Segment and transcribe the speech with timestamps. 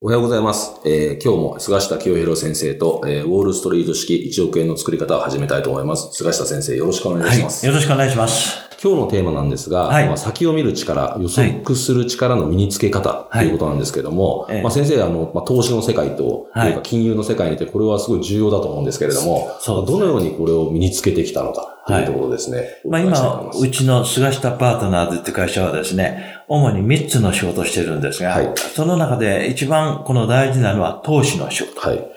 [0.00, 0.80] おはようございます。
[0.84, 6.10] えー、今日も菅下清弘先生と、えー、ウォールストリート式1億円の作り方を始めたいと思います。
[6.12, 7.66] 菅下先生、よろしくお願いします。
[7.66, 8.67] はい、よろしくお願いします。
[8.80, 22.68] 今日のテーマなんですが、はい、まあ、先を見る力、予測する力の身につけ方ということなんですけども、はい、まあ、先生、あの、まあ、投資の世界と、というか金融の世界にて、これはすごい重要だと思うんですけれども、そうどのようにこれを身につけてきたのかというところですね。
[22.88, 31.80] まあ今、うちの菅下パートナーズって会社はですね、主に3つの仕事をしてるんですが、はい、その中で一番この大事なのは投資の仕事。
[31.80, 32.08] はい、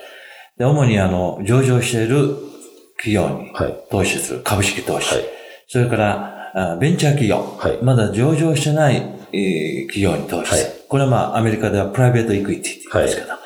[0.59, 2.35] で主にあの、上場している
[2.97, 3.51] 企業に
[3.89, 5.15] 投資する、株式投資。
[5.15, 5.23] はい、
[5.67, 6.40] それから
[6.79, 8.97] ベンチャー企業、はい、まだ上場してない、
[9.33, 13.39] えー、企業に投資、はい、これはまあ、アメリカではプライベートイクイティって言うんですけど、はい、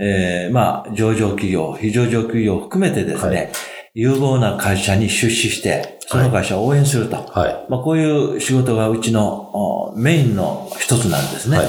[0.00, 3.52] えー、まあ、上場企業、非上場企業を含めてですね、
[3.94, 7.16] 有望な会社に出資して、その会社を応援すると。
[7.16, 11.58] はい、まあ、こういう仕事がうちのメインの一つなんですね。
[11.58, 11.66] はい、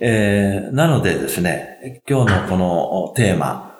[0.00, 3.74] えー、なのでですね、今日のこのテーマ、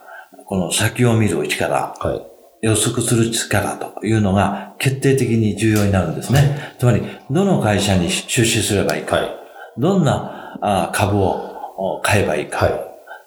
[0.46, 6.38] この先を見る力、はい予測する力というのが決定的に重要になるんですね。
[6.38, 9.36] はい、つまり、どの会社に出資すればいいか、はい、
[9.78, 12.80] どんな株を買えばいいか、はい、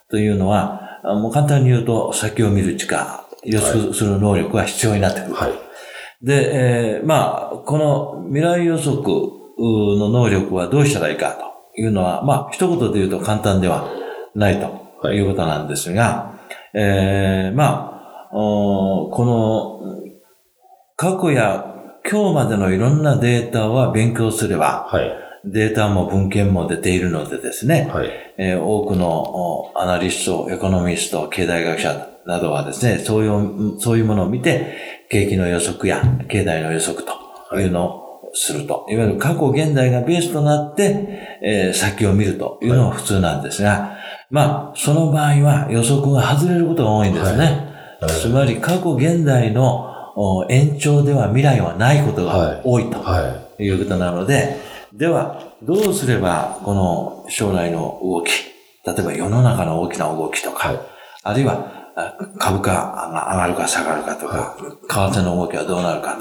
[0.09, 5.36] というのは、もう簡単に言うと、先を見る力、予測する能力が必要になってくる。
[6.22, 9.00] で、えー、まあ、この未来予測
[9.58, 11.38] の能力はどうしたらいいか
[11.75, 13.90] というのは、まあ、一言で言うと簡単では
[14.36, 14.59] ない
[15.02, 16.40] ということなんですが、
[16.74, 17.99] えー、まあ、
[18.32, 19.80] この
[20.96, 21.76] 過去や
[22.10, 25.12] 今日までのいろんなデータは勉強すれば、はい、
[25.46, 28.10] データも文献も出ているのでですね、はい。
[28.38, 37.66] えー、多くのアナリスト、エコノミスト、経済学者などはですね、そういう、そういうものを見て、景気の予測や経済の予測とい。
[37.66, 38.86] うのをすると。
[38.86, 43.98] はい、いわゆる過去現代がベースとなって、えー、先を見るというのが普通なんですが、はい、
[44.30, 47.69] まあ、その場合は予測が外れることが多いんですね。
[48.02, 52.98] はいつまり過去現代の延長では未来はないことが多いと
[53.60, 53.70] い。
[53.70, 54.58] うことなので、
[54.94, 58.32] では、どうすればこの将来の動き、
[58.86, 60.80] 例えば世の中の大きな動きとか、はい、
[61.24, 61.80] あるいは
[62.38, 66.16] 株価が上がるか下がるかとか、為替の動きはどうなるか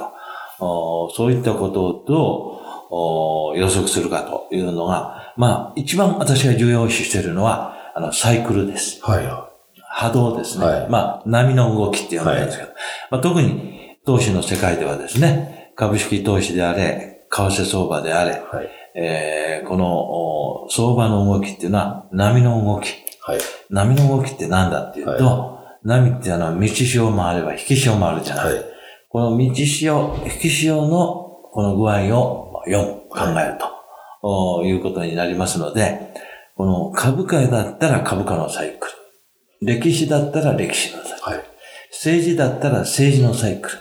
[0.59, 9.01] と、そういったことをどう予測するかというのが、まあ、一番私が重要視しているのは、あの、サイクルです。
[9.03, 9.48] はい
[9.99, 10.65] 波動ですね。
[10.65, 12.79] はい、まあ、波の動きって呼んでるんですけど、はい、
[13.11, 22.95] まあ、特に投資の世界ではですね、株式投資であれ、為替相場であれ、はい、えー、この相場の動きっていうのは波の動き。
[23.23, 28.55] はい、波の動きって何だっていうと、波っていうのは道潮もあれば引き潮もあるじゃない。
[28.55, 28.65] はい、
[29.09, 33.59] この道潮、引き潮のこの具合を読む、考える
[34.23, 36.15] と、い、うことになりますので、
[36.55, 39.08] この株価だったら株価のサイクル。
[39.61, 41.37] 歴史だったら歴史のサイクル。
[41.37, 41.45] はい、
[41.91, 43.79] 政治だったら政治のサイクル。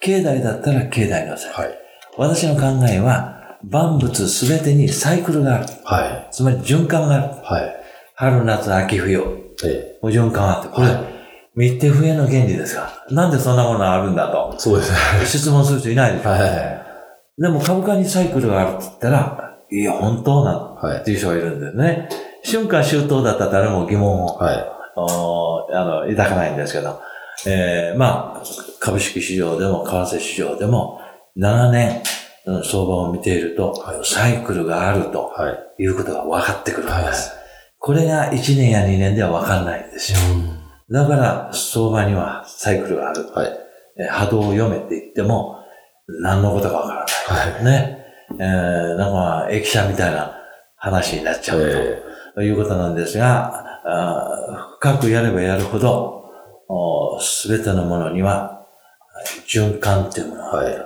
[0.00, 1.68] 経済だったら経済のサイクル。
[1.68, 1.78] はい、
[2.18, 5.66] 私の考えは、万物すべてにサイクルがある。
[5.84, 7.24] はい、つまり循環がある。
[7.42, 7.76] はい、
[8.14, 9.22] 春、夏、秋、冬。
[9.64, 10.68] ええ、循環あって。
[10.68, 11.04] これ、はい、
[11.56, 14.54] 密手笛の原理ですが、なんでそんなものがあるんだと。
[14.58, 14.98] そうですね。
[15.24, 16.28] 質問する人いないでしょ？
[16.28, 16.36] は
[17.38, 22.08] い、でも株価にサイクルがあるって言ったら、いや、本当なの、はい、っていう人がいるんですね。
[22.44, 24.36] 春夏秋冬だったら誰も疑問を。
[24.36, 27.00] はいあの、抱かないんですけど、
[27.46, 28.42] えー、まあ、
[28.80, 31.00] 株式市場でも為替市場でも、
[31.34, 32.02] 長年、
[32.64, 35.32] 相場を見ていると、はい、サイクルがあると
[35.78, 35.86] い。
[35.86, 37.30] うことが分かってくるんです。
[37.30, 37.38] はい、
[37.78, 40.18] これが1年や2年では分かんないんですよ。
[40.90, 43.26] だから、相場にはサイクルがある。
[43.32, 43.52] はい、
[44.08, 45.56] 波動を読めって言っても、
[46.22, 48.06] 何のことか分からない、ね。
[48.38, 49.12] えー、なん
[49.44, 50.36] か、駅舎みたいな
[50.76, 52.02] 話になっちゃう
[52.34, 53.65] ということなんですが、
[54.80, 56.24] 深くやればやるほど、
[57.20, 58.66] すべてのものには、
[59.46, 60.76] 循環っていうものが、はい、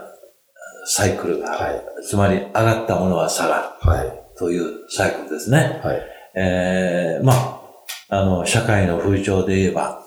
[0.84, 5.80] サイクルが、はい、つまり上がったものは下がる、はい、というサイクルですね。
[5.82, 6.02] はい、
[6.36, 7.60] えー、まあ、
[8.10, 10.02] あの、社会の風潮で言えば、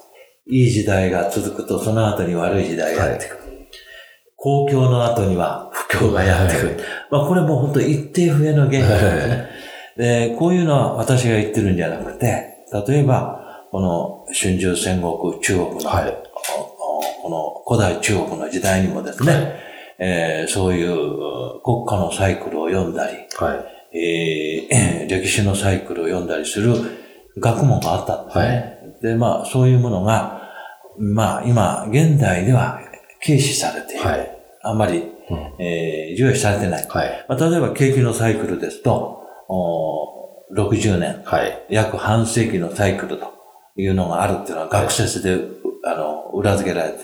[0.48, 3.38] いい時代が続くと、その後に悪い時代がやってくる。
[3.38, 3.70] はい、
[4.36, 6.68] 公共の後には不況がやってくる。
[6.70, 6.78] はい、
[7.12, 9.50] まあ、これも本当一定不変の現象ですね。
[9.98, 16.18] で、こういうのは私が言ってるんじゃなくて、例えば、この春秋戦国中国の、はい、
[17.22, 19.56] この古代中国の時代にもですね、はい、
[20.00, 26.74] えー、そういう国家のサイクルを読んだり、はい、えー、歴史のサイクルを読んだりする
[27.38, 28.46] 学問があったんですね。
[28.46, 30.42] はい、で、まあ、そういうものが、
[30.98, 32.80] まあ、今、現代では
[33.26, 34.06] 軽視されている。
[34.06, 36.86] はい、あんまり、うん、えー、重要視されてない。
[36.88, 40.23] はい、まあ、例えば、景気のサイクルですと、お
[40.54, 43.34] 60年、はい、約半世紀のサイクルと
[43.76, 45.42] いうのがあるっていうのは学説で、はい、
[45.86, 47.00] あの、裏付けられて、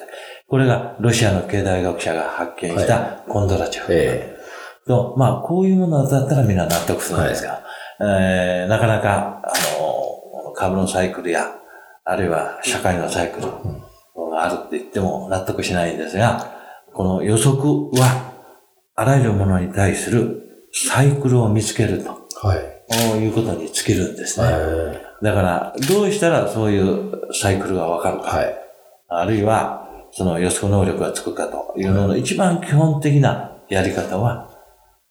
[0.47, 3.93] これがロシアの経済学者が発見したコンドラチョフ。
[3.93, 7.63] えー、と、まあ、こういうものだったらみんな納得するんですが、
[8.01, 11.47] えー、なかなか、あの、株のサイクルや、
[12.05, 13.47] あるいは社会のサイクル
[14.31, 16.51] があるって言っても納得しないんですが、
[16.93, 18.33] この予測は、
[18.95, 22.27] あらゆるものに対するサイクルを見つけると。
[22.41, 22.78] はい。
[22.95, 24.47] いうことに尽きるんですね。
[25.21, 28.23] だから、どうしたらそういうサイクルがわかるか。
[28.37, 28.55] はい。
[29.07, 34.49] あるいは、その予測能力がつくかというのの一番基本的なやり方は、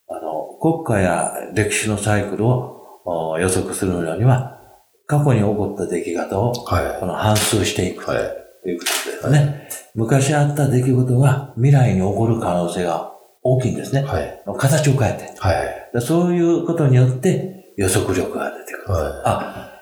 [0.08, 4.58] あの、国家や歴史のサイクルを予測するのには、
[5.06, 9.38] 過去に起こった出来事を、この反数していくということですね。
[9.38, 14.02] はい、昔あった出来事が未来に起こる可能性が大きいんですね。
[14.02, 18.92] はい、形を変えて、はい、そういうことによって予測力が出てくる。
[18.92, 19.72] はい、あ、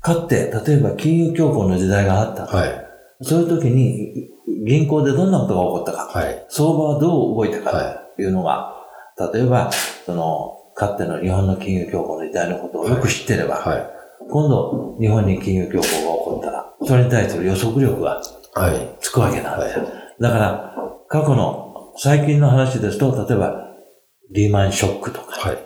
[0.00, 2.46] かって、例えば金融恐慌の時代があった。
[2.46, 2.86] はい、
[3.22, 4.30] そういう時に
[4.64, 8.26] 銀行でどんなことが起こったか、はい、相場はどう動いたかとい。
[8.26, 8.76] うのが、
[9.32, 9.70] 例えば、
[10.06, 13.86] その、かつての日本の金融恐慌の時代のことをよく知ってれば、はい、
[14.30, 18.22] 今度日本に金融恐慌が起こったら、それに対する予測力が
[19.00, 19.88] つくわけなんですよ。
[20.20, 20.74] だから、
[21.08, 23.66] 過去の最近の話ですと、例えば、
[24.30, 25.58] リーマンショックとか、はい、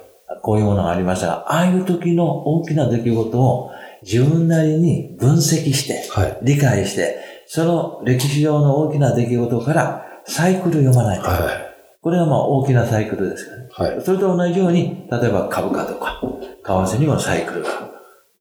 [0.42, 3.70] こういうものがありましたが、ああいう時の大きな出来事を
[4.02, 11.24] 自分なりに分析して、はい、理解して、その歴史上の大きな出来事からサイクル読まないと。
[11.24, 13.68] はいこれはまあ大きなサイクルですからね。
[13.72, 14.04] はい。
[14.04, 17.92] それと同じように、例えば株価とか、為替にもサイクルがある。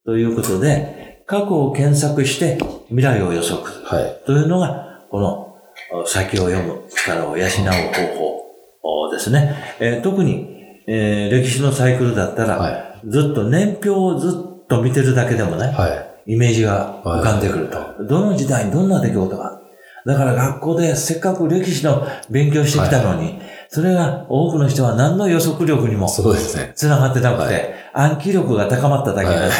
[0.04, 2.58] ということで、過去を検索して
[2.88, 3.62] 未来を予測。
[3.86, 4.20] はい。
[4.26, 8.34] というのが、この先を読む力を養う方
[8.82, 9.54] 法ですね。
[9.80, 10.53] えー、特に、
[10.86, 14.30] えー、歴史のサイクルだったら、はい、ずっと年表をず
[14.62, 15.88] っと見てるだけでもね、は
[16.26, 17.78] い、イメージが浮かんでくると。
[17.78, 19.60] はい、どの時代にどんな出来事が
[20.06, 26.70] だから学校でせっかく歴史の勉強してきたのに、はいそれが多くの人は何の予測力にもそうですね。
[26.76, 29.56] 繋がってなくて、暗記力が高まっただけになって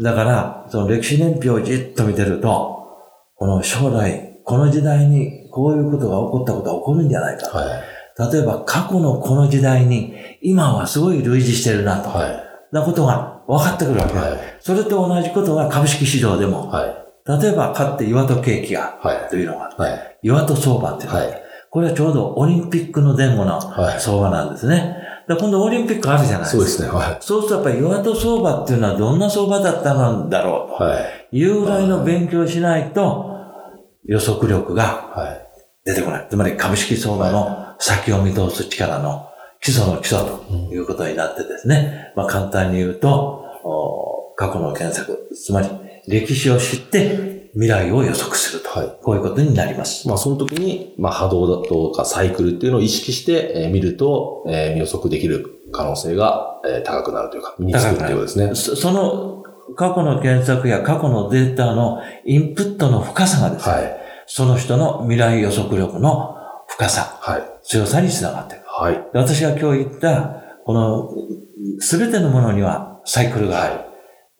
[0.00, 0.02] る。
[0.02, 2.98] だから、その歴史年表をじっと見てると、
[3.36, 7.46] この将来、この時代にこういうことが起こったことが起こるんじゃないか。
[7.56, 12.08] はい、例えば、過去のこの時代に、今はすごい類似してるなと。
[12.10, 18.98] はい、なことが分かってくるわけはい、それと同じことが株式市場でも、はい、例えば、かって岩戸景気が、
[19.30, 23.60] というのが、はい、岩戸相場っていうのが、はいこれはちょうどオリンピックの前後の
[23.98, 24.96] 相場なんですね。
[25.26, 26.56] はい、今度オリンピックあるじゃないですか。
[26.56, 26.88] そうですね。
[26.88, 27.16] はい。
[27.20, 30.84] そうするとやっぱり岩戸相場っていうのはどんな相場だったんだろうと。
[30.84, 31.36] はい。
[31.36, 33.36] いうぐらいの勉強しないと
[34.06, 35.44] 予測力が
[35.84, 36.26] 出てこない。
[36.30, 39.27] つまり株式相場の先を見通す力の
[39.60, 42.12] 基礎の基礎ということになってですね。
[42.16, 43.44] まあ簡単に言うと、
[44.36, 45.68] 過去の検索、つまり
[46.06, 48.70] 歴史を知って未来を予測すると。
[48.70, 50.06] はい、こういうことになります。
[50.08, 58.54] まあ、その時に、まあ、波動だとかサイクルっていうのを意識して、えー、見ると、えー、予測できる可能性が、えー、高くなるというか、身につくっていうことですね。
[58.54, 59.42] その、
[59.76, 63.96] 過去の検索や過去のデータのインプットの深さがですね、はい、
[64.26, 66.36] その人の未来予測力の
[66.68, 68.64] 深さ、はい、強さにつながっている。
[68.80, 71.10] はい、私が今日言った、この、
[71.80, 73.74] すべてのものにはサイクルがある。
[73.74, 73.86] はい、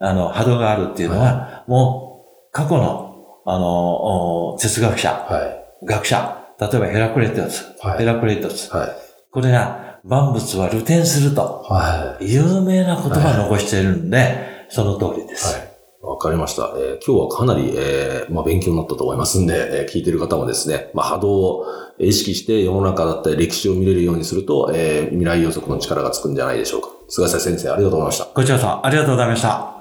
[0.01, 3.09] あの、波動があるっていうのは、はい、もう、過去の
[3.51, 5.43] あの、哲学者、は
[5.83, 8.91] い、学者、例えばヘラクレトス、はい、ヘラクレトス、はい、
[9.31, 15.68] これが万物は流転すると、はい、有名な言葉を残しているんで、その通りです。
[16.01, 16.73] はいわかりました。
[16.77, 21.67] えー、今日はかなり、えー、まあ、勉強になったと思いますんで、えー、聞いてる方もですね、まあ、波動を
[21.99, 26.89] 意識して世の中だったり歴史を見れるようにすると、えー、未来予測の力がつくんじゃないでしょうか。
[27.09, 28.25] 菅瀬先生、ありがとうございました。
[28.27, 29.75] こちらさん、ありがとうございました。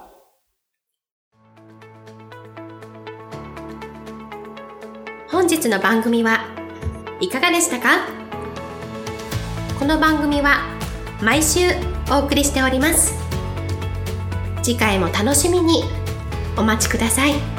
[5.29, 6.45] 本日の番組は
[7.19, 8.07] いかがでしたか？
[9.79, 10.61] この番組は
[11.21, 11.59] 毎週
[12.11, 13.13] お送りしております
[14.61, 15.83] 次回も楽しみに
[16.57, 17.56] お待ちください。